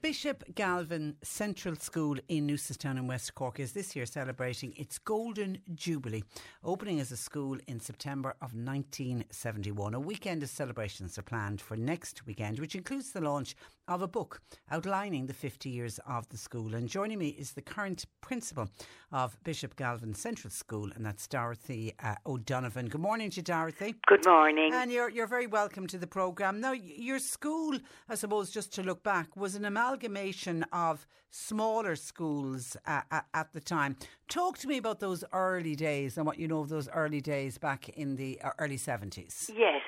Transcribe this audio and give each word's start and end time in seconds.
Bishop 0.00 0.44
Galvin 0.54 1.16
Central 1.22 1.74
School 1.74 2.18
in 2.28 2.46
Newcestown 2.46 2.98
in 2.98 3.08
West 3.08 3.34
Cork 3.34 3.58
is 3.58 3.72
this 3.72 3.96
year 3.96 4.06
celebrating 4.06 4.72
its 4.76 4.96
Golden 4.96 5.58
Jubilee, 5.74 6.22
opening 6.62 7.00
as 7.00 7.10
a 7.10 7.16
school 7.16 7.58
in 7.66 7.80
September 7.80 8.30
of 8.40 8.54
1971. 8.54 9.94
A 9.94 10.00
weekend 10.00 10.44
of 10.44 10.50
celebrations 10.50 11.18
are 11.18 11.22
planned 11.22 11.60
for 11.60 11.76
next 11.76 12.24
weekend, 12.26 12.60
which 12.60 12.76
includes 12.76 13.10
the 13.10 13.20
launch 13.20 13.56
of 13.88 14.02
a 14.02 14.06
book 14.06 14.40
outlining 14.70 15.26
the 15.26 15.34
50 15.34 15.68
years 15.68 15.98
of 16.06 16.28
the 16.28 16.36
school. 16.36 16.74
And 16.74 16.88
joining 16.88 17.18
me 17.18 17.28
is 17.28 17.52
the 17.52 17.62
current 17.62 18.04
principal 18.20 18.68
of 19.10 19.36
Bishop 19.42 19.74
Galvin 19.76 20.14
Central 20.14 20.50
School, 20.50 20.90
and 20.94 21.04
that's 21.04 21.26
Dorothy 21.26 21.94
uh, 22.02 22.14
O'Donovan. 22.26 22.86
Good 22.86 23.00
morning 23.00 23.30
to 23.30 23.36
you, 23.36 23.42
Dorothy. 23.42 23.94
Good 24.06 24.26
morning. 24.26 24.72
And 24.74 24.92
you're, 24.92 25.08
you're 25.08 25.26
very 25.26 25.46
welcome 25.46 25.86
to 25.88 25.98
the 25.98 26.06
programme. 26.06 26.60
Now, 26.60 26.72
your 26.72 27.18
school, 27.18 27.78
I 28.08 28.14
suppose, 28.14 28.50
just 28.50 28.72
to 28.74 28.82
look 28.82 29.02
back, 29.02 29.36
was 29.36 29.54
an 29.54 29.64
amalgamation 29.88 30.64
of 30.72 31.06
smaller 31.30 31.96
schools 31.96 32.76
uh, 32.86 33.00
at, 33.32 33.52
the 33.54 33.60
time. 33.60 33.96
Talk 34.28 34.58
to 34.58 34.68
me 34.68 34.76
about 34.76 35.00
those 35.00 35.24
early 35.32 35.74
days 35.74 36.18
and 36.18 36.26
what 36.26 36.38
you 36.38 36.46
know 36.46 36.60
of 36.60 36.68
those 36.68 36.88
early 36.90 37.22
days 37.22 37.56
back 37.56 37.88
in 37.88 38.16
the 38.16 38.38
uh, 38.42 38.50
early 38.58 38.76
70s. 38.76 39.50
Yes. 39.56 39.80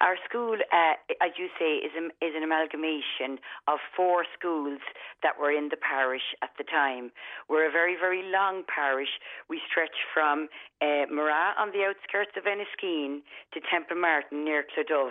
Our 0.00 0.16
school, 0.28 0.56
uh, 0.60 0.94
as 1.24 1.32
you 1.38 1.48
say, 1.58 1.80
is, 1.80 1.92
a, 1.96 2.04
is 2.24 2.36
an 2.36 2.42
amalgamation 2.42 3.40
of 3.66 3.78
four 3.96 4.24
schools 4.38 4.80
that 5.22 5.40
were 5.40 5.50
in 5.50 5.68
the 5.70 5.80
parish 5.80 6.36
at 6.42 6.50
the 6.58 6.64
time. 6.64 7.12
We're 7.48 7.68
a 7.68 7.72
very, 7.72 7.96
very 7.96 8.22
long 8.30 8.62
parish. 8.68 9.08
We 9.48 9.60
stretch 9.70 9.96
from 10.12 10.48
uh, 10.82 11.08
on 11.56 11.72
the 11.72 11.88
outskirts 11.88 12.36
of 12.36 12.44
Enniskeane 12.44 13.24
to 13.54 13.60
Templemartin 13.72 14.44
near 14.44 14.64
Cloughduv. 14.68 15.10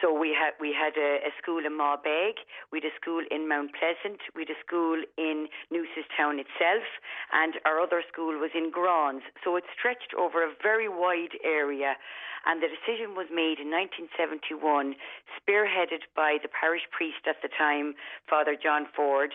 So 0.00 0.12
we 0.14 0.30
had 0.30 0.54
we 0.60 0.72
had 0.72 0.94
a, 0.96 1.26
a 1.26 1.32
school 1.42 1.66
in 1.66 1.72
Maubeg, 1.72 2.38
we 2.70 2.80
had 2.80 2.86
a 2.86 2.96
school 3.00 3.22
in 3.30 3.48
Mount 3.48 3.72
Pleasant, 3.74 4.20
we 4.34 4.46
had 4.46 4.54
a 4.54 4.60
school 4.64 5.02
in 5.18 5.48
Newcestown 5.72 6.38
itself, 6.38 6.86
and 7.32 7.54
our 7.66 7.80
other 7.80 8.02
school 8.10 8.38
was 8.38 8.50
in 8.54 8.70
Grauns. 8.70 9.22
So 9.44 9.56
it 9.56 9.64
stretched 9.76 10.14
over 10.16 10.42
a 10.42 10.54
very 10.62 10.88
wide 10.88 11.36
area. 11.44 11.94
And 12.44 12.60
the 12.60 12.66
decision 12.66 13.14
was 13.14 13.30
made 13.30 13.60
in 13.62 13.70
1971, 14.18 14.94
spearheaded 15.36 16.04
by 16.14 16.38
the 16.42 16.48
parish 16.48 16.82
priest 16.90 17.24
at 17.28 17.36
the 17.42 17.48
time, 17.48 17.94
Father 18.28 18.56
John 18.60 18.86
Ford, 18.94 19.32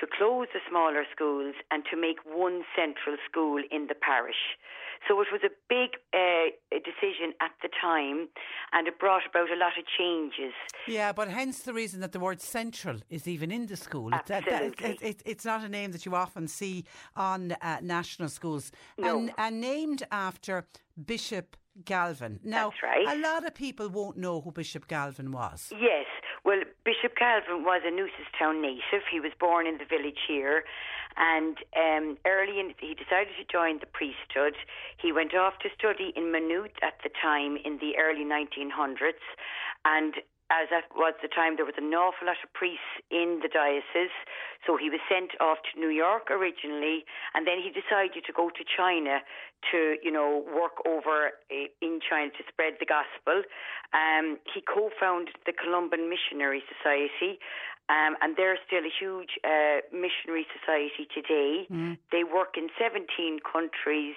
to 0.00 0.06
close 0.06 0.46
the 0.52 0.60
smaller 0.68 1.04
schools 1.10 1.54
and 1.70 1.84
to 1.90 1.96
make 1.96 2.18
one 2.24 2.62
central 2.76 3.16
school 3.28 3.62
in 3.70 3.86
the 3.86 3.94
parish. 3.94 4.56
So 5.08 5.20
it 5.20 5.28
was 5.32 5.40
a 5.42 5.50
big 5.68 5.96
uh, 6.12 6.52
decision 6.70 7.32
at 7.40 7.52
the 7.62 7.70
time, 7.80 8.28
and 8.72 8.86
it 8.86 8.98
brought 8.98 9.22
about 9.28 9.50
a 9.50 9.56
lot 9.56 9.72
of 9.78 9.84
changes. 9.98 10.52
Yeah, 10.86 11.12
but 11.12 11.28
hence 11.28 11.60
the 11.60 11.72
reason 11.72 12.00
that 12.00 12.12
the 12.12 12.20
word 12.20 12.40
central 12.40 12.98
is 13.08 13.26
even 13.26 13.50
in 13.50 13.66
the 13.66 13.76
school. 13.76 14.10
It's, 14.12 14.30
Absolutely. 14.30 14.90
it, 14.90 15.02
it, 15.02 15.22
it's 15.24 15.44
not 15.44 15.64
a 15.64 15.68
name 15.68 15.92
that 15.92 16.04
you 16.04 16.14
often 16.14 16.46
see 16.48 16.84
on 17.16 17.52
uh, 17.62 17.78
national 17.80 18.28
schools. 18.28 18.72
No. 18.98 19.18
And, 19.18 19.32
and 19.38 19.60
named 19.60 20.02
after 20.12 20.66
Bishop 21.06 21.56
Galvin. 21.84 22.40
Now, 22.42 22.70
That's 22.70 22.82
right. 22.82 23.16
a 23.16 23.20
lot 23.20 23.46
of 23.46 23.54
people 23.54 23.88
won't 23.88 24.16
know 24.16 24.40
who 24.40 24.52
Bishop 24.52 24.88
Galvin 24.88 25.32
was. 25.32 25.72
Yes, 25.72 26.06
well, 26.44 26.60
Bishop 26.84 27.16
Galvin 27.16 27.64
was 27.64 27.82
a 27.86 27.90
Newcestown 27.90 28.60
native. 28.62 29.06
He 29.10 29.20
was 29.20 29.32
born 29.38 29.66
in 29.66 29.78
the 29.78 29.84
village 29.84 30.18
here, 30.26 30.64
and 31.16 31.56
um, 31.76 32.16
early 32.26 32.60
in, 32.60 32.72
he 32.78 32.94
decided 32.94 33.34
to 33.38 33.44
join 33.50 33.78
the 33.80 33.86
priesthood. 33.86 34.54
He 35.00 35.12
went 35.12 35.34
off 35.34 35.58
to 35.60 35.68
study 35.76 36.12
in 36.16 36.32
Maynooth 36.32 36.72
at 36.82 36.94
the 37.02 37.10
time 37.22 37.56
in 37.64 37.78
the 37.78 37.96
early 37.98 38.24
1900s, 38.24 39.20
and 39.84 40.14
as 40.50 40.66
that 40.74 40.90
was 40.94 41.14
the 41.22 41.30
time, 41.30 41.54
there 41.54 41.64
was 41.64 41.78
an 41.78 41.94
awful 41.94 42.26
lot 42.26 42.42
of 42.42 42.50
priests 42.52 42.98
in 43.10 43.38
the 43.40 43.48
diocese. 43.48 44.12
So 44.66 44.76
he 44.76 44.90
was 44.90 44.98
sent 45.08 45.32
off 45.40 45.62
to 45.72 45.80
New 45.80 45.94
York 45.94 46.28
originally, 46.28 47.06
and 47.34 47.46
then 47.46 47.62
he 47.62 47.70
decided 47.70 48.26
to 48.26 48.32
go 48.34 48.50
to 48.50 48.62
China 48.66 49.22
to, 49.70 49.96
you 50.02 50.10
know, 50.10 50.42
work 50.50 50.82
over 50.84 51.38
eh, 51.54 51.70
in 51.80 52.00
China 52.02 52.34
to 52.34 52.42
spread 52.50 52.74
the 52.82 52.86
gospel. 52.86 53.46
Um, 53.94 54.42
he 54.42 54.60
co-founded 54.60 55.38
the 55.46 55.54
Columban 55.54 56.10
Missionary 56.10 56.62
Society, 56.66 57.38
um, 57.90 58.14
and 58.22 58.36
they're 58.36 58.58
still 58.66 58.86
a 58.86 58.94
huge 59.02 59.34
uh, 59.42 59.82
missionary 59.90 60.46
society 60.54 61.10
today. 61.10 61.66
Mm. 61.66 61.98
They 62.12 62.22
work 62.22 62.54
in 62.56 62.68
17 62.78 63.40
countries, 63.42 64.14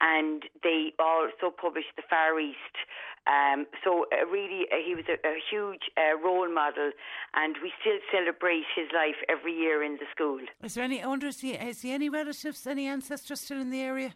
and 0.00 0.44
they 0.62 0.94
also 1.00 1.50
publish 1.50 1.86
the 1.96 2.02
Far 2.08 2.38
East. 2.38 2.76
Um, 3.26 3.66
so 3.82 4.06
uh, 4.12 4.24
really, 4.30 4.66
uh, 4.70 4.76
he 4.86 4.94
was 4.94 5.04
a, 5.10 5.18
a 5.26 5.34
huge 5.50 5.90
uh, 5.98 6.16
role 6.22 6.48
model, 6.52 6.92
and 7.34 7.56
we 7.60 7.72
still 7.80 7.98
celebrate 8.14 8.62
his 8.76 8.86
life 8.94 9.18
every 9.28 9.52
year 9.52 9.82
in 9.82 9.94
the 9.94 10.06
school. 10.14 10.38
Is 10.62 10.74
there 10.74 10.84
any? 10.84 11.02
I 11.02 11.08
wonder, 11.08 11.26
is 11.26 11.40
he, 11.40 11.54
is 11.54 11.82
he 11.82 11.90
any 11.90 12.08
relatives, 12.08 12.64
any 12.66 12.86
ancestors 12.86 13.40
still 13.40 13.60
in 13.60 13.70
the 13.70 13.80
area? 13.80 14.14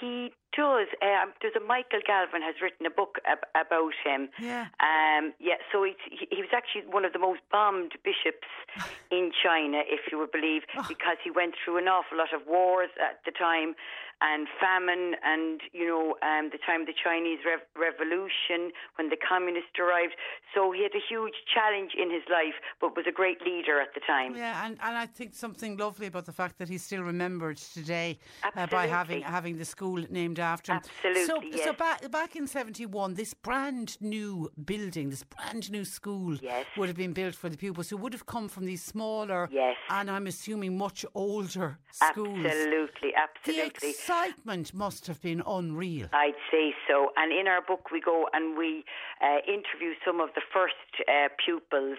He 0.00 0.32
does. 0.56 0.88
Um, 1.02 1.32
there's 1.42 1.54
a 1.56 1.60
Michael 1.60 2.00
Galvin 2.06 2.42
has 2.42 2.54
written 2.62 2.86
a 2.86 2.90
book 2.90 3.18
ab- 3.26 3.46
about 3.54 3.92
him. 4.04 4.28
Yeah. 4.40 4.66
Um, 4.80 5.32
yeah. 5.38 5.56
So 5.70 5.84
he, 5.84 5.94
he 6.30 6.40
was 6.40 6.50
actually 6.56 6.82
one 6.90 7.04
of 7.04 7.12
the 7.12 7.18
most 7.18 7.40
bombed 7.52 7.92
bishops 8.02 8.48
in 9.10 9.30
China, 9.44 9.82
if 9.86 10.10
you 10.10 10.18
would 10.18 10.32
believe, 10.32 10.62
Oh. 10.76 10.84
because 10.88 11.16
he 11.22 11.30
went 11.30 11.54
through 11.62 11.78
an 11.78 11.88
awful 11.88 12.16
lot 12.18 12.32
of 12.32 12.46
wars 12.46 12.90
at 13.00 13.20
the 13.24 13.30
time, 13.30 13.74
and 14.20 14.46
famine, 14.60 15.14
and 15.24 15.60
you 15.72 15.86
know, 15.86 16.16
um, 16.22 16.50
the 16.52 16.58
time 16.66 16.82
of 16.82 16.86
the 16.86 16.94
Chinese 17.02 17.40
Rev- 17.46 17.68
Revolution 17.76 18.72
when 18.96 19.08
the 19.08 19.16
communists 19.16 19.78
arrived. 19.78 20.14
So 20.54 20.72
he 20.72 20.82
had 20.82 20.92
a 20.92 21.04
huge 21.08 21.34
challenge 21.54 21.92
in 21.96 22.10
his 22.10 22.22
life, 22.30 22.54
but 22.80 22.96
was 22.96 23.06
a 23.08 23.12
great 23.12 23.40
leader 23.42 23.80
at 23.80 23.94
the 23.94 24.00
time. 24.06 24.36
Yeah, 24.36 24.66
and, 24.66 24.76
and 24.82 24.96
I 24.98 25.06
think 25.06 25.34
something 25.34 25.76
lovely 25.76 26.06
about 26.06 26.26
the 26.26 26.32
fact 26.32 26.58
that 26.58 26.68
he's 26.68 26.82
still 26.82 27.02
remembered 27.02 27.56
today 27.56 28.18
uh, 28.56 28.66
by 28.66 28.86
having 28.86 29.22
having 29.22 29.56
the 29.56 29.64
school 29.64 30.02
named 30.10 30.38
after 30.38 30.72
him. 30.72 30.80
Absolutely, 31.04 31.58
So, 31.58 31.64
so 31.64 31.72
back 31.72 32.10
back 32.10 32.36
in 32.36 32.46
seventy 32.46 32.86
one, 32.86 33.14
this 33.14 33.32
brand 33.34 33.96
new 34.00 34.50
building, 34.64 35.10
this 35.10 35.24
brand 35.24 35.70
new 35.70 35.84
school, 35.84 36.36
Yes. 36.42 36.66
would 36.76 36.88
have 36.88 36.96
been 36.96 37.12
built 37.12 37.34
for 37.34 37.48
the 37.48 37.56
pupils 37.56 37.88
who 37.90 37.96
would 37.96 38.12
have 38.12 38.26
come 38.26 38.48
from 38.48 38.64
these 38.66 38.82
smaller, 38.82 39.48
Yes. 39.52 39.76
and 39.88 40.10
I'm 40.10 40.26
assuming 40.26 40.76
much 40.76 41.04
older 41.14 41.78
schools. 41.90 42.44
Absolutely, 42.44 43.10
absolutely. 43.14 43.92
Excitement 44.10 44.74
must 44.74 45.06
have 45.06 45.22
been 45.22 45.42
unreal. 45.46 46.08
I'd 46.12 46.34
say 46.50 46.74
so. 46.88 47.10
And 47.16 47.32
in 47.32 47.46
our 47.46 47.62
book, 47.62 47.90
we 47.92 48.00
go 48.00 48.26
and 48.32 48.58
we 48.58 48.84
uh, 49.22 49.38
interview 49.46 49.94
some 50.04 50.20
of 50.20 50.30
the 50.34 50.42
first 50.52 50.74
uh, 51.06 51.28
pupils. 51.44 51.98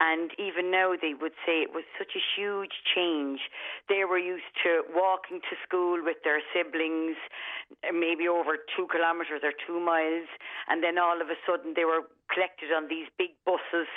And 0.00 0.30
even 0.38 0.70
now, 0.70 0.94
they 1.00 1.12
would 1.12 1.36
say 1.44 1.60
it 1.60 1.72
was 1.74 1.84
such 1.98 2.12
a 2.16 2.22
huge 2.36 2.80
change. 2.94 3.40
They 3.88 4.04
were 4.08 4.18
used 4.18 4.48
to 4.64 4.82
walking 4.94 5.40
to 5.40 5.56
school 5.66 6.00
with 6.02 6.16
their 6.24 6.40
siblings, 6.54 7.16
maybe 7.92 8.26
over 8.26 8.56
two 8.76 8.88
kilometres 8.90 9.42
or 9.44 9.52
two 9.66 9.80
miles. 9.80 10.28
And 10.68 10.82
then 10.82 10.96
all 10.96 11.20
of 11.20 11.28
a 11.28 11.36
sudden, 11.46 11.74
they 11.76 11.84
were 11.84 12.08
collected 12.32 12.72
on 12.72 12.88
these 12.88 13.06
big 13.18 13.30
buses 13.44 13.90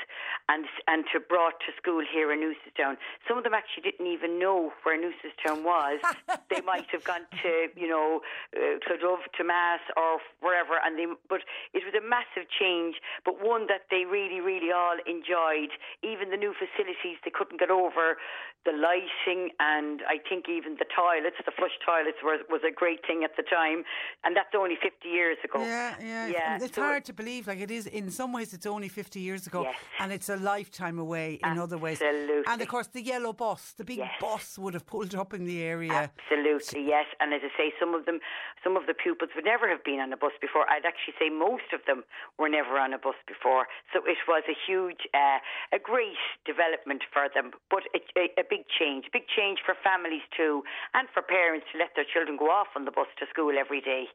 and 0.49 0.65
and 0.87 1.05
to 1.13 1.19
brought 1.19 1.59
to 1.65 1.71
school 1.77 2.01
here 2.03 2.31
in 2.33 2.39
Newcestown. 2.39 2.97
Some 3.27 3.37
of 3.37 3.43
them 3.43 3.53
actually 3.53 3.83
didn't 3.83 4.07
even 4.07 4.39
know 4.39 4.73
where 4.83 4.99
Newcestown 4.99 5.63
was. 5.63 5.99
they 6.49 6.61
might 6.61 6.89
have 6.91 7.03
gone 7.03 7.25
to 7.43 7.67
you 7.75 7.87
know 7.87 8.21
uh, 8.55 8.79
Cloughduv 8.83 9.23
to 9.37 9.43
Mass 9.43 9.81
or 9.95 10.19
wherever, 10.41 10.79
and 10.83 10.97
they 10.97 11.05
but 11.29 11.41
it 11.73 11.83
was 11.85 11.93
a 11.93 12.03
massive 12.03 12.49
change, 12.49 12.95
but 13.25 13.43
one 13.43 13.67
that 13.67 13.87
they 13.89 14.05
really 14.05 14.39
really 14.39 14.71
all 14.71 14.97
enjoyed. 15.05 15.71
Even 16.03 16.29
the 16.29 16.37
new 16.37 16.53
facilities, 16.53 17.17
they 17.23 17.31
couldn't 17.31 17.59
get 17.59 17.69
over 17.69 18.17
the 18.65 18.71
lighting, 18.71 19.51
and 19.59 20.01
I 20.07 20.17
think 20.27 20.47
even 20.47 20.75
the 20.79 20.87
toilets, 20.95 21.35
the 21.45 21.51
flush 21.51 21.75
toilets, 21.85 22.17
was 22.23 22.39
was 22.49 22.61
a 22.67 22.71
great 22.71 23.05
thing 23.05 23.23
at 23.23 23.35
the 23.35 23.43
time, 23.43 23.83
and 24.23 24.35
that's 24.35 24.55
only 24.55 24.77
50 24.81 25.07
years 25.07 25.37
ago. 25.43 25.59
Yeah, 25.61 25.95
yeah. 26.01 26.27
yeah. 26.27 26.59
It's 26.61 26.75
so- 26.75 26.81
hard 26.81 27.05
to 27.05 27.13
believe. 27.13 27.47
Like 27.47 27.59
it 27.59 27.71
is. 27.71 27.87
In 27.87 28.09
some 28.09 28.22
ways, 28.31 28.53
it's 28.53 28.65
only 28.65 28.87
fifty 28.87 29.19
years 29.19 29.47
ago, 29.47 29.63
Yes. 29.63 29.75
and 29.99 30.11
it's 30.13 30.29
a 30.29 30.37
lifetime 30.37 30.99
away 30.99 31.39
in 31.43 31.57
other 31.59 31.77
ways. 31.77 32.01
And 32.01 32.61
of 32.61 32.67
course, 32.67 32.87
the 32.87 33.01
yellow 33.01 33.33
bus, 33.33 33.73
the 33.73 33.83
big 33.83 33.97
Yes. 33.97 34.11
bus, 34.21 34.57
would 34.57 34.73
have 34.75 34.85
pulled 34.85 35.13
up 35.15 35.33
in 35.33 35.45
the 35.45 35.61
area. 35.63 36.11
Absolutely, 36.19 36.83
yes. 36.87 37.05
And 37.19 37.33
as 37.33 37.41
I 37.43 37.49
say, 37.57 37.73
some 37.79 37.93
of 37.93 38.05
them, 38.05 38.19
some 38.63 38.77
of 38.77 38.85
the 38.85 38.93
pupils 38.93 39.31
would 39.35 39.45
never 39.45 39.67
have 39.69 39.83
been 39.83 39.99
on 39.99 40.13
a 40.13 40.17
bus 40.17 40.33
before. 40.39 40.69
I'd 40.69 40.85
actually 40.85 41.15
say 41.19 41.29
most 41.29 41.73
of 41.73 41.81
them 41.87 42.03
were 42.37 42.49
never 42.49 42.77
on 42.77 42.93
a 42.93 42.97
bus 42.97 43.15
before. 43.27 43.67
So 43.91 43.99
it 44.05 44.17
was 44.27 44.43
a 44.47 44.55
huge, 44.67 45.07
uh, 45.13 45.39
a 45.73 45.79
great 45.79 46.17
development 46.45 47.03
for 47.11 47.27
them, 47.33 47.51
but 47.69 47.83
a, 47.95 47.99
a, 48.19 48.25
a 48.39 48.43
big 48.49 48.65
change, 48.79 49.05
big 49.11 49.27
change 49.27 49.59
for 49.65 49.75
families 49.83 50.21
too, 50.35 50.63
and 50.93 51.07
for 51.13 51.21
parents 51.21 51.65
to 51.71 51.77
let 51.79 51.89
their 51.95 52.05
children 52.05 52.37
go 52.37 52.49
off 52.49 52.67
on 52.75 52.85
the 52.85 52.91
bus 52.91 53.07
to 53.19 53.25
school 53.27 53.53
every 53.57 53.81
day. 53.81 54.05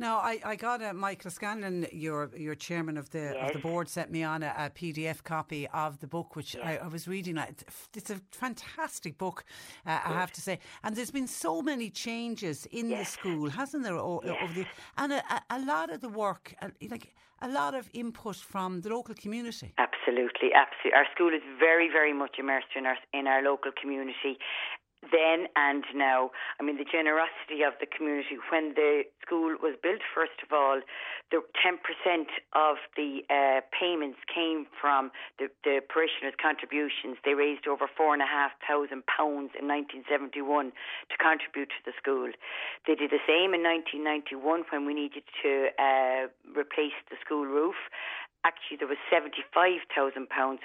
Now, 0.00 0.16
I, 0.16 0.40
I 0.44 0.56
got 0.56 0.80
a 0.82 0.94
Michael 0.94 1.30
Scanlon, 1.30 1.86
your 1.92 2.30
your 2.34 2.54
chairman 2.54 2.96
of 2.96 3.10
the 3.10 3.38
of 3.38 3.52
the 3.52 3.58
board, 3.58 3.86
sent 3.86 4.10
me 4.10 4.22
on 4.22 4.42
a, 4.42 4.52
a 4.56 4.70
PDF 4.70 5.22
copy 5.22 5.68
of 5.74 6.00
the 6.00 6.06
book, 6.06 6.36
which 6.36 6.56
I, 6.64 6.78
I 6.78 6.88
was 6.88 7.06
reading. 7.06 7.36
It's 7.94 8.10
a 8.10 8.18
fantastic 8.32 9.18
book, 9.18 9.44
uh, 9.86 10.00
I 10.02 10.12
have 10.14 10.32
to 10.32 10.40
say. 10.40 10.58
And 10.82 10.96
there's 10.96 11.10
been 11.10 11.26
so 11.28 11.60
many 11.60 11.90
changes 11.90 12.66
in 12.72 12.88
the 12.88 13.04
school, 13.04 13.50
hasn't 13.50 13.82
there? 13.84 13.96
o- 13.96 14.22
Over 14.42 14.54
the 14.54 14.66
and 14.96 15.12
a, 15.12 15.22
a, 15.34 15.42
a 15.50 15.60
lot 15.66 15.92
of 15.92 16.00
the 16.00 16.08
work, 16.08 16.54
uh, 16.62 16.68
like 16.90 17.14
a 17.42 17.48
lot 17.48 17.74
of 17.74 17.90
input 17.92 18.36
from 18.36 18.80
the 18.80 18.88
local 18.88 19.14
community. 19.14 19.74
Absolutely, 19.76 20.48
absolutely. 20.54 20.94
Our 20.96 21.06
school 21.14 21.28
is 21.34 21.42
very, 21.58 21.88
very 21.88 22.14
much 22.14 22.36
immersed 22.38 22.72
in 22.74 22.86
our 22.86 22.96
in 23.12 23.26
our 23.26 23.42
local 23.42 23.72
community. 23.80 24.38
Then 25.00 25.48
and 25.56 25.84
now, 25.94 26.30
I 26.60 26.62
mean, 26.62 26.76
the 26.76 26.84
generosity 26.84 27.64
of 27.64 27.72
the 27.80 27.86
community. 27.88 28.36
When 28.52 28.76
the 28.76 29.08
school 29.24 29.56
was 29.56 29.72
built, 29.82 30.04
first 30.14 30.36
of 30.44 30.52
all, 30.52 30.84
the 31.32 31.40
ten 31.56 31.80
percent 31.80 32.28
of 32.52 32.76
the 33.00 33.24
uh, 33.32 33.64
payments 33.72 34.20
came 34.28 34.66
from 34.76 35.10
the, 35.40 35.48
the 35.64 35.80
parishioners' 35.80 36.36
contributions. 36.36 37.16
They 37.24 37.32
raised 37.32 37.64
over 37.66 37.88
four 37.88 38.12
and 38.12 38.20
a 38.20 38.28
half 38.28 38.52
thousand 38.60 39.08
pounds 39.08 39.56
in 39.56 39.64
1971 39.64 40.68
to 40.68 41.16
contribute 41.16 41.72
to 41.72 41.82
the 41.88 41.96
school. 41.96 42.28
They 42.84 42.94
did 42.94 43.08
the 43.08 43.24
same 43.24 43.56
in 43.56 43.64
1991 43.64 44.68
when 44.68 44.84
we 44.84 44.92
needed 44.92 45.24
to 45.40 45.72
uh, 45.80 46.28
replace 46.52 46.96
the 47.08 47.16
school 47.24 47.48
roof 47.48 47.88
actually 48.44 48.78
there 48.80 48.88
was 48.88 49.00
£75,000, 49.12 49.84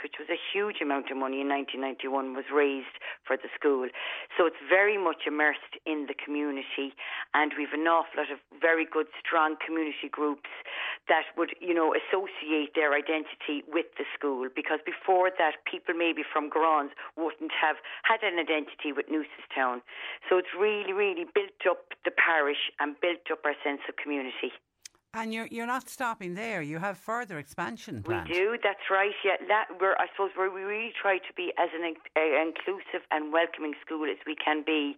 which 0.04 0.16
was 0.20 0.30
a 0.32 0.40
huge 0.40 0.80
amount 0.82 1.12
of 1.12 1.18
money 1.18 1.42
in 1.42 1.50
1991, 1.50 2.34
was 2.34 2.48
raised 2.54 2.96
for 3.28 3.36
the 3.36 3.50
school. 3.54 3.88
So 4.38 4.46
it's 4.46 4.62
very 4.70 4.98
much 4.98 5.28
immersed 5.28 5.76
in 5.86 6.08
the 6.08 6.16
community, 6.16 6.96
and 7.34 7.52
we've 7.58 7.74
an 7.74 7.88
awful 7.88 8.24
lot 8.24 8.32
of 8.32 8.40
very 8.62 8.86
good, 8.86 9.08
strong 9.20 9.56
community 9.60 10.08
groups 10.10 10.50
that 11.08 11.28
would, 11.38 11.54
you 11.60 11.74
know, 11.74 11.94
associate 11.94 12.74
their 12.76 12.94
identity 12.94 13.62
with 13.68 13.86
the 13.98 14.06
school. 14.16 14.48
Because 14.54 14.80
before 14.86 15.30
that, 15.38 15.66
people 15.70 15.94
maybe 15.94 16.24
from 16.24 16.50
Grans 16.50 16.92
wouldn't 17.18 17.52
have 17.52 17.78
had 18.04 18.24
an 18.24 18.40
identity 18.40 18.96
with 18.96 19.08
Newcestown. 19.12 19.82
So 20.30 20.38
it's 20.38 20.54
really, 20.58 20.94
really 20.94 21.26
built 21.26 21.62
up 21.70 21.94
the 22.04 22.12
parish 22.12 22.72
and 22.80 22.96
built 23.00 23.28
up 23.32 23.44
our 23.46 23.56
sense 23.64 23.82
of 23.90 23.96
community. 23.98 24.54
And 25.16 25.34
you're 25.34 25.48
you're 25.48 25.66
not 25.66 25.88
stopping 25.88 26.36
there. 26.36 26.62
You 26.62 26.78
have 26.80 26.98
further 26.98 27.40
expansion 27.40 28.04
plans. 28.04 28.28
We 28.28 28.36
do, 28.36 28.58
that's 28.62 28.92
right. 28.92 29.16
Yeah, 29.24 29.40
that, 29.48 29.68
we're, 29.80 29.96
I 29.96 30.08
suppose 30.12 30.32
we're, 30.38 30.54
we 30.54 30.62
really 30.62 30.92
try 31.02 31.20
to 31.20 31.34
be 31.38 31.54
as 31.58 31.70
an 31.72 31.88
uh, 31.88 32.20
inclusive 32.44 33.08
and 33.12 33.32
welcoming 33.32 33.74
school 33.86 34.04
as 34.12 34.20
we 34.28 34.36
can 34.36 34.64
be. 34.66 34.98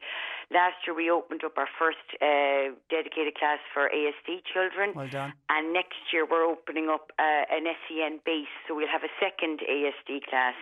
Last 0.49 0.81
year 0.87 0.95
we 0.95 1.11
opened 1.11 1.43
up 1.43 1.57
our 1.57 1.69
first 1.77 2.01
uh, 2.17 2.73
dedicated 2.89 3.35
class 3.35 3.59
for 3.73 3.91
ASD 3.93 4.41
children. 4.51 4.93
Well 4.95 5.07
done. 5.07 5.33
And 5.49 5.73
next 5.73 6.01
year 6.11 6.25
we're 6.25 6.49
opening 6.49 6.89
up 6.89 7.11
uh, 7.19 7.45
an 7.53 7.69
SEN 7.85 8.19
base, 8.25 8.49
so 8.65 8.73
we'll 8.73 8.89
have 8.89 9.03
a 9.03 9.13
second 9.21 9.61
ASD 9.69 10.25
class, 10.25 10.57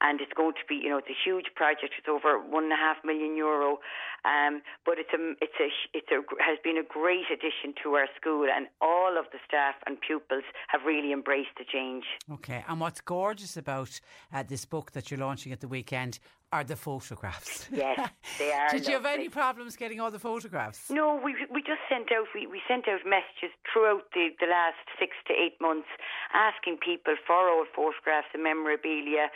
and 0.00 0.20
it's 0.20 0.32
going 0.32 0.54
to 0.54 0.64
be, 0.66 0.76
you 0.76 0.88
know, 0.88 0.98
it's 0.98 1.12
a 1.12 1.20
huge 1.28 1.52
project. 1.54 1.92
It's 1.98 2.08
over 2.08 2.40
one 2.40 2.64
and 2.64 2.72
a 2.72 2.80
half 2.80 3.04
million 3.04 3.36
euro, 3.36 3.80
um, 4.24 4.62
but 4.84 4.98
it's 4.98 5.12
a, 5.12 5.34
it's 5.40 5.58
a, 5.60 5.68
it's 5.92 6.10
a, 6.10 6.20
has 6.42 6.58
been 6.64 6.78
a 6.78 6.82
great 6.82 7.26
addition 7.32 7.74
to 7.82 7.94
our 7.94 8.08
school, 8.18 8.46
and 8.54 8.66
all 8.80 9.18
of 9.18 9.26
the 9.32 9.38
staff 9.46 9.74
and 9.86 10.00
pupils 10.00 10.44
have 10.68 10.82
really 10.86 11.12
embraced 11.12 11.54
the 11.58 11.64
change. 11.64 12.04
Okay, 12.32 12.64
and 12.68 12.80
what's 12.80 13.00
gorgeous 13.00 13.56
about 13.56 14.00
uh, 14.32 14.42
this 14.42 14.64
book 14.64 14.92
that 14.92 15.10
you're 15.10 15.20
launching 15.20 15.52
at 15.52 15.60
the 15.60 15.68
weekend 15.68 16.18
are 16.54 16.62
the 16.64 16.76
photographs. 16.76 17.66
Yes, 17.74 17.98
they 18.38 18.52
are. 18.52 18.70
Did 18.76 18.86
you 18.86 18.94
have 18.94 19.06
any 19.06 19.28
problems 19.28 19.74
getting 19.76 20.00
all 20.00 20.10
the 20.10 20.22
photographs? 20.22 20.88
No, 20.88 21.18
we 21.22 21.34
we 21.50 21.60
just 21.60 21.82
sent 21.90 22.12
out 22.14 22.30
we, 22.34 22.46
we 22.46 22.62
sent 22.68 22.86
out 22.86 23.02
messages 23.04 23.50
throughout 23.66 24.06
the, 24.14 24.30
the 24.38 24.46
last 24.46 24.86
six 24.98 25.10
to 25.26 25.32
eight 25.34 25.58
months 25.60 25.90
asking 26.32 26.78
people 26.78 27.14
for 27.26 27.50
old 27.50 27.66
photographs 27.74 28.30
and 28.32 28.42
memorabilia. 28.44 29.26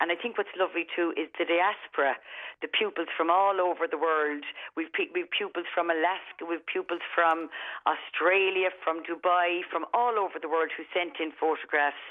And 0.00 0.12
I 0.12 0.16
think 0.20 0.36
what's 0.36 0.52
lovely 0.60 0.84
too 0.94 1.16
is 1.16 1.32
the 1.40 1.48
diaspora, 1.48 2.20
the 2.60 2.68
pupils 2.68 3.08
from 3.16 3.30
all 3.30 3.56
over 3.60 3.88
the 3.88 3.96
world. 3.96 4.35
We've 4.76 4.92
pe- 4.92 5.12
we've 5.14 5.30
pupils 5.30 5.66
from 5.72 5.90
Alaska, 5.90 6.44
we've 6.48 6.64
pupils 6.66 7.04
from 7.14 7.48
Australia, 7.86 8.68
from 8.82 9.02
Dubai, 9.04 9.62
from 9.70 9.86
all 9.94 10.18
over 10.18 10.36
the 10.40 10.48
world 10.48 10.70
who 10.76 10.84
sent 10.92 11.20
in 11.20 11.32
photographs. 11.38 12.02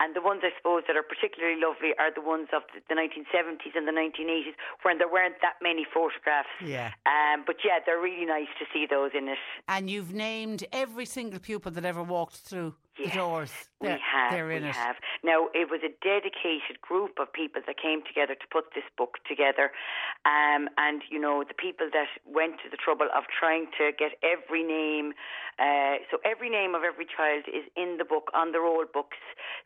And 0.00 0.14
the 0.14 0.22
ones 0.22 0.42
I 0.44 0.50
suppose 0.58 0.84
that 0.86 0.96
are 0.96 1.02
particularly 1.02 1.60
lovely 1.60 1.94
are 1.98 2.12
the 2.12 2.20
ones 2.20 2.48
of 2.52 2.62
the, 2.74 2.80
the 2.88 2.96
1970s 2.98 3.74
and 3.74 3.86
the 3.86 3.92
1980s 3.92 4.54
when 4.82 4.98
there 4.98 5.10
weren't 5.10 5.40
that 5.42 5.56
many 5.62 5.86
photographs. 5.86 6.52
Yeah. 6.64 6.92
Um, 7.06 7.44
but 7.46 7.56
yeah, 7.64 7.78
they're 7.84 8.00
really 8.00 8.26
nice 8.26 8.52
to 8.58 8.64
see 8.72 8.86
those 8.88 9.10
in 9.16 9.28
it. 9.28 9.38
And 9.68 9.88
you've 9.88 10.12
named 10.12 10.64
every 10.72 11.06
single 11.06 11.40
pupil 11.40 11.72
that 11.72 11.84
ever 11.84 12.02
walked 12.02 12.36
through. 12.36 12.74
The 12.96 13.08
doors. 13.10 13.52
We 13.80 13.88
They're- 13.88 13.98
have, 13.98 14.30
they're 14.32 14.50
in 14.50 14.62
we 14.62 14.68
it. 14.68 14.74
have. 14.76 14.96
Now, 15.24 15.48
it 15.54 15.70
was 15.70 15.80
a 15.82 15.92
dedicated 16.02 16.80
group 16.80 17.18
of 17.18 17.32
people 17.32 17.62
that 17.66 17.76
came 17.80 18.02
together 18.06 18.34
to 18.34 18.46
put 18.50 18.74
this 18.74 18.84
book 18.96 19.18
together. 19.26 19.72
Um, 20.24 20.68
and, 20.78 21.02
you 21.10 21.18
know, 21.18 21.42
the 21.46 21.54
people 21.54 21.88
that 21.92 22.08
went 22.24 22.60
to 22.62 22.70
the 22.70 22.76
trouble 22.76 23.08
of 23.14 23.24
trying 23.28 23.66
to 23.78 23.90
get 23.98 24.12
every 24.22 24.62
name. 24.62 25.14
Uh, 25.62 26.02
so, 26.10 26.18
every 26.26 26.50
name 26.50 26.74
of 26.74 26.82
every 26.82 27.06
child 27.06 27.46
is 27.46 27.62
in 27.78 27.94
the 28.02 28.04
book 28.04 28.30
on 28.34 28.50
the 28.50 28.58
roll 28.58 28.82
books. 28.82 29.22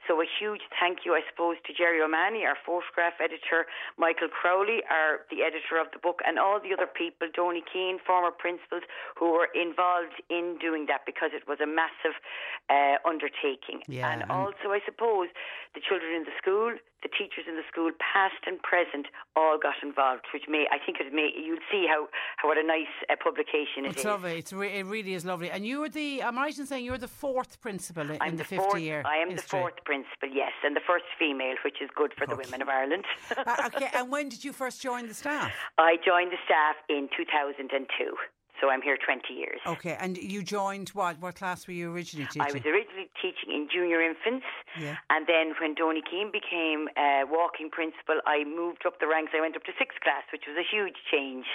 So, 0.07 0.21
a 0.21 0.27
huge 0.29 0.61
thank 0.79 1.09
you, 1.09 1.15
I 1.17 1.23
suppose, 1.31 1.57
to 1.67 1.73
Jerry 1.73 2.03
O'Mahony, 2.05 2.45
our 2.45 2.59
photograph 2.69 3.17
editor, 3.17 3.65
Michael 3.97 4.29
Crowley, 4.29 4.85
our 4.93 5.25
the 5.33 5.41
editor 5.41 5.81
of 5.81 5.89
the 5.97 5.99
book, 5.99 6.21
and 6.29 6.39
all 6.39 6.61
the 6.61 6.77
other 6.77 6.87
people, 6.87 7.29
Donny 7.33 7.65
Keane, 7.65 7.97
former 8.05 8.31
principals, 8.31 8.85
who 9.17 9.33
were 9.33 9.49
involved 9.57 10.21
in 10.29 10.59
doing 10.61 10.85
that 10.93 11.09
because 11.09 11.31
it 11.33 11.49
was 11.49 11.59
a 11.65 11.67
massive 11.67 12.21
uh, 12.69 13.01
undertaking. 13.09 13.81
Yeah, 13.89 14.13
and 14.13 14.21
and- 14.23 14.31
also, 14.31 14.77
I 14.77 14.81
suppose, 14.85 15.33
the 15.75 15.81
children 15.81 16.13
in 16.13 16.25
the 16.29 16.37
school, 16.37 16.77
the 17.03 17.09
teachers 17.09 17.45
in 17.49 17.57
the 17.57 17.67
school, 17.71 17.91
past 18.01 18.41
and 18.47 18.61
present, 18.63 19.07
all 19.37 19.57
got 19.57 19.77
involved, 19.83 20.25
which 20.33 20.45
may 20.49 20.67
I 20.73 20.79
think 20.85 20.99
it 21.01 21.13
may 21.13 21.31
you'll 21.37 21.65
see 21.71 21.87
how, 21.89 22.09
how 22.37 22.49
what 22.49 22.59
a 22.59 22.67
nice 22.67 22.93
uh, 23.09 23.17
publication 23.17 23.85
it 23.85 23.97
It's 23.97 23.99
is. 24.01 24.05
lovely. 24.05 24.39
It's 24.39 24.53
re- 24.53 24.77
it 24.79 24.87
really 24.87 25.15
is 25.15 25.25
lovely. 25.25 25.51
And 25.51 25.65
you 25.67 25.85
were 25.87 25.93
the. 25.93 26.23
I'm 26.23 26.37
right 26.37 26.57
in 26.59 26.67
saying 26.67 26.85
you're 26.85 26.99
the 26.99 27.09
fourth 27.09 27.61
principal 27.61 28.11
in, 28.11 28.19
I'm 28.21 28.33
the, 28.33 28.39
the 28.39 28.45
50 28.45 28.57
fourth, 28.57 28.81
year. 28.83 29.03
I 29.07 29.17
am 29.17 29.31
history. 29.31 29.59
the 29.59 29.63
fourth 29.63 29.85
principal, 29.85 30.29
yes, 30.33 30.53
and 30.65 30.75
the 30.77 30.81
first 30.87 31.05
female, 31.19 31.57
which 31.65 31.81
is 31.81 31.89
good 31.95 32.13
for 32.17 32.27
the 32.27 32.37
women 32.37 32.63
of 32.63 32.69
Ireland. 32.69 33.05
Uh, 33.37 33.57
okay. 33.75 33.89
And 33.95 34.11
when 34.11 34.29
did 34.29 34.45
you 34.45 34.53
first 34.53 34.83
join 34.83 35.07
the 35.09 35.15
staff? 35.15 35.53
I 35.79 35.97
joined 36.05 36.33
the 36.33 36.39
staff 36.45 36.77
in 36.89 37.09
2002, 37.17 38.17
so 38.61 38.69
I'm 38.71 38.83
here 38.83 38.97
20 39.05 39.33
years. 39.33 39.61
Okay. 39.67 39.97
And 40.01 40.17
you 40.17 40.43
joined 40.43 40.89
what? 40.91 41.21
What 41.21 41.37
class 41.37 41.67
were 41.67 41.75
you 41.75 41.93
originally 41.93 42.27
teaching? 42.27 42.43
I 42.43 42.53
was 42.53 42.65
originally 42.65 43.11
teaching 43.23 43.55
in 43.55 43.69
junior 43.73 44.01
infants, 44.03 44.47
Yeah. 44.81 44.97
and 45.11 45.27
then 45.27 45.55
when 45.61 45.75
Donny 45.75 46.03
Keane 46.09 46.31
became 46.33 46.89
uh, 46.97 47.27
walking 47.31 47.71
principal, 47.71 48.21
I 48.27 48.45
moved 48.45 48.85
up 48.87 48.99
the 49.01 49.07
ranks. 49.07 49.33
I 49.37 49.41
went 49.41 49.57
up 49.57 49.65
to 49.65 49.73
sixth 49.79 50.01
class, 50.01 50.25
which 50.33 50.45
was 50.49 50.57
a 50.59 50.67
huge 50.67 50.97
change. 51.11 51.47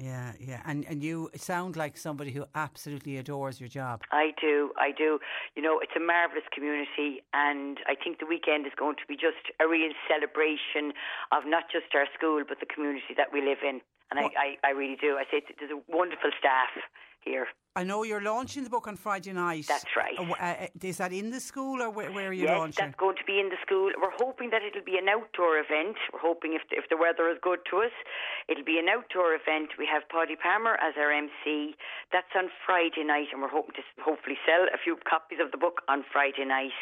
Yeah, 0.00 0.32
yeah. 0.40 0.62
And 0.64 0.86
and 0.88 1.02
you 1.02 1.30
sound 1.36 1.76
like 1.76 1.98
somebody 1.98 2.30
who 2.32 2.46
absolutely 2.54 3.18
adores 3.18 3.60
your 3.60 3.68
job. 3.68 4.00
I 4.10 4.32
do, 4.40 4.72
I 4.78 4.92
do. 4.96 5.18
You 5.54 5.62
know, 5.62 5.78
it's 5.78 5.92
a 5.94 6.00
marvellous 6.00 6.48
community, 6.54 7.20
and 7.34 7.78
I 7.86 7.94
think 8.02 8.18
the 8.18 8.24
weekend 8.24 8.66
is 8.66 8.72
going 8.78 8.96
to 8.96 9.06
be 9.06 9.14
just 9.14 9.52
a 9.60 9.68
real 9.68 9.92
celebration 10.08 10.96
of 11.32 11.44
not 11.44 11.64
just 11.70 11.92
our 11.94 12.06
school, 12.16 12.42
but 12.48 12.60
the 12.60 12.66
community 12.66 13.12
that 13.16 13.28
we 13.32 13.42
live 13.44 13.60
in. 13.62 13.80
And 14.10 14.18
I, 14.18 14.56
I, 14.64 14.68
I 14.68 14.70
really 14.72 14.96
do. 14.96 15.20
I 15.20 15.24
say 15.30 15.44
there's 15.60 15.70
a 15.70 15.82
wonderful 15.86 16.30
staff 16.38 16.72
here. 17.20 17.46
I 17.76 17.84
know 17.84 18.02
you're 18.02 18.20
launching 18.20 18.64
the 18.64 18.70
book 18.70 18.88
on 18.88 18.96
Friday 18.96 19.32
night. 19.32 19.66
That's 19.68 19.94
right. 19.94 20.18
Uh, 20.18 20.34
uh, 20.42 20.66
is 20.82 20.98
that 20.98 21.12
in 21.12 21.30
the 21.30 21.38
school 21.38 21.80
or 21.80 21.88
where, 21.88 22.10
where 22.10 22.26
are 22.26 22.32
you 22.32 22.50
yes, 22.50 22.58
launching? 22.58 22.82
that's 22.82 22.98
going 22.98 23.14
to 23.14 23.22
be 23.22 23.38
in 23.38 23.46
the 23.46 23.62
school. 23.62 23.94
We're 23.94 24.18
hoping 24.18 24.50
that 24.50 24.66
it'll 24.66 24.82
be 24.82 24.98
an 24.98 25.06
outdoor 25.06 25.62
event. 25.62 25.94
We're 26.10 26.18
hoping 26.18 26.58
if 26.58 26.66
the, 26.66 26.82
if 26.82 26.90
the 26.90 26.98
weather 26.98 27.30
is 27.30 27.38
good 27.38 27.62
to 27.70 27.86
us, 27.86 27.94
it'll 28.50 28.66
be 28.66 28.82
an 28.82 28.90
outdoor 28.90 29.38
event. 29.38 29.78
We 29.78 29.86
have 29.86 30.02
Paddy 30.10 30.34
Palmer 30.34 30.82
as 30.82 30.98
our 30.98 31.14
MC. 31.14 31.78
That's 32.10 32.30
on 32.34 32.50
Friday 32.66 33.06
night, 33.06 33.30
and 33.30 33.38
we're 33.38 33.54
hoping 33.54 33.78
to 33.78 33.84
hopefully 34.02 34.34
sell 34.42 34.66
a 34.74 34.78
few 34.82 34.98
copies 35.06 35.38
of 35.38 35.54
the 35.54 35.60
book 35.60 35.86
on 35.86 36.02
Friday 36.10 36.42
night. 36.42 36.74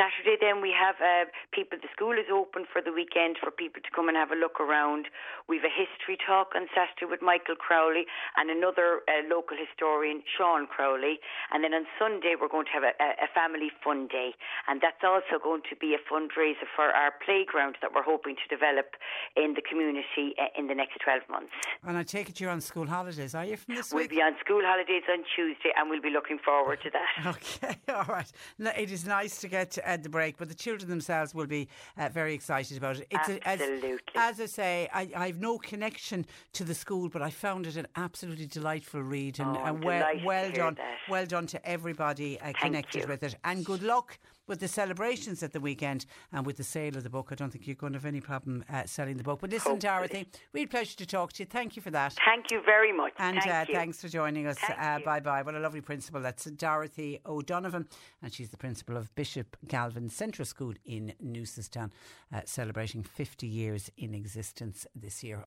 Saturday, 0.00 0.40
then 0.40 0.64
we 0.64 0.72
have 0.72 0.96
uh, 1.04 1.28
people. 1.52 1.76
The 1.76 1.92
school 1.92 2.16
is 2.16 2.32
open 2.32 2.64
for 2.64 2.80
the 2.80 2.96
weekend 2.96 3.36
for 3.44 3.52
people 3.52 3.84
to 3.84 3.90
come 3.92 4.08
and 4.08 4.16
have 4.16 4.32
a 4.32 4.40
look 4.40 4.56
around. 4.56 5.12
We've 5.52 5.68
a 5.68 5.72
history 5.72 6.16
talk 6.16 6.56
on 6.56 6.64
Saturday 6.72 7.04
with 7.04 7.20
Michael 7.20 7.60
Crowley 7.60 8.08
and 8.40 8.48
another 8.48 9.04
uh, 9.04 9.20
local 9.28 9.56
historian, 9.56 10.13
Sean 10.36 10.66
Crowley. 10.66 11.18
And 11.52 11.64
then 11.64 11.74
on 11.74 11.86
Sunday, 11.98 12.34
we're 12.40 12.48
going 12.48 12.66
to 12.66 12.72
have 12.72 12.82
a, 12.84 12.92
a, 13.00 13.28
family 13.34 13.70
fun 13.82 14.06
day, 14.08 14.34
and 14.68 14.80
that's 14.80 15.02
also 15.02 15.42
going 15.42 15.62
to 15.70 15.76
be 15.76 15.94
a 15.94 16.02
fundraiser 16.12 16.66
for 16.74 16.84
our 16.92 17.12
playground 17.24 17.76
that 17.82 17.92
we're 17.94 18.02
hoping 18.02 18.36
to 18.36 18.46
develop 18.54 18.94
in 19.36 19.54
the 19.54 19.62
community 19.62 20.34
uh, 20.38 20.46
in 20.58 20.68
the 20.68 20.74
next 20.74 20.98
12 21.02 21.22
months. 21.28 21.52
and 21.82 21.96
I 21.96 22.02
take 22.02 22.28
it 22.28 22.40
you're 22.40 22.50
on 22.50 22.60
school 22.60 22.86
holidays, 22.86 23.34
are 23.34 23.44
you, 23.44 23.56
from 23.56 23.74
this 23.74 23.92
We'll 23.92 24.04
week? 24.04 24.10
be 24.10 24.22
on 24.22 24.34
school 24.44 24.62
holidays 24.64 25.02
on 25.10 25.24
Tuesday, 25.34 25.70
and 25.76 25.90
we'll 25.90 26.00
be 26.02 26.10
looking 26.10 26.38
forward 26.38 26.78
to 26.82 26.90
that. 26.90 27.34
Okay, 27.34 27.76
all 27.88 28.04
right. 28.08 28.30
No, 28.58 28.70
It 28.76 28.90
is 28.92 29.06
nice 29.06 29.40
to 29.40 29.48
get 29.48 29.76
at 29.78 30.02
the 30.02 30.08
break, 30.08 30.36
but 30.36 30.48
the 30.48 30.54
children 30.54 30.88
themselves 30.88 31.34
will 31.34 31.46
be 31.46 31.68
uh, 31.98 32.08
very 32.08 32.34
excited 32.34 32.76
about 32.76 32.98
it. 32.98 33.06
It's 33.10 33.28
a- 33.28 33.48
as, 33.48 33.60
Absolutely. 33.60 33.98
as 34.16 34.40
I 34.40 34.46
say, 34.46 34.88
I, 34.92 35.08
I 35.16 35.26
have 35.28 35.40
no 35.40 35.58
connection 35.58 36.26
to 36.52 36.64
the 36.64 36.74
school, 36.74 37.08
but 37.08 37.22
I 37.22 37.30
found 37.30 37.66
it 37.66 37.76
an 37.76 37.86
absolutely 37.96 38.46
delightful 38.46 39.02
read, 39.02 39.38
and, 39.40 39.56
Oh, 39.56 39.64
and 39.64 39.84
well, 39.84 40.03
to 40.12 40.24
well 40.24 40.50
done, 40.50 40.74
that. 40.74 40.96
well 41.08 41.26
done 41.26 41.46
to 41.48 41.68
everybody 41.68 42.40
uh, 42.40 42.52
connected 42.52 43.02
you. 43.02 43.08
with 43.08 43.22
it, 43.22 43.36
and 43.44 43.64
good 43.64 43.82
luck. 43.82 44.18
With 44.46 44.60
the 44.60 44.68
celebrations 44.68 45.42
at 45.42 45.54
the 45.54 45.60
weekend 45.60 46.04
and 46.30 46.44
with 46.44 46.58
the 46.58 46.64
sale 46.64 46.98
of 46.98 47.02
the 47.02 47.08
book, 47.08 47.28
I 47.32 47.34
don't 47.34 47.50
think 47.50 47.66
you're 47.66 47.76
going 47.76 47.94
to 47.94 47.96
have 47.96 48.04
any 48.04 48.20
problem 48.20 48.62
uh, 48.70 48.82
selling 48.84 49.16
the 49.16 49.22
book. 49.22 49.40
But 49.40 49.48
listen, 49.48 49.72
Hopefully. 49.72 49.88
Dorothy, 49.88 50.26
real 50.52 50.66
pleasure 50.66 50.98
to 50.98 51.06
talk 51.06 51.32
to 51.32 51.44
you. 51.44 51.46
Thank 51.46 51.76
you 51.76 51.80
for 51.80 51.90
that. 51.92 52.14
Thank 52.26 52.50
you 52.50 52.60
very 52.62 52.92
much. 52.94 53.14
And 53.18 53.38
Thank 53.40 53.70
uh, 53.70 53.72
thanks 53.72 54.02
for 54.02 54.08
joining 54.08 54.46
us. 54.46 54.58
Uh, 54.62 54.98
bye 55.02 55.20
bye. 55.20 55.40
What 55.40 55.54
a 55.54 55.60
lovely 55.60 55.80
principal. 55.80 56.20
That's 56.20 56.44
Dorothy 56.44 57.20
O'Donovan, 57.24 57.88
and 58.22 58.34
she's 58.34 58.50
the 58.50 58.58
principal 58.58 58.98
of 58.98 59.14
Bishop 59.14 59.56
Galvin 59.66 60.10
Central 60.10 60.44
School 60.44 60.74
in 60.84 61.14
Newcestown, 61.24 61.90
uh, 62.30 62.42
celebrating 62.44 63.02
50 63.02 63.46
years 63.46 63.90
in 63.96 64.12
existence 64.12 64.86
this 64.94 65.24
year. 65.24 65.46